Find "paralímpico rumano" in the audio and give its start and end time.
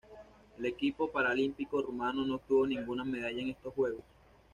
1.11-2.25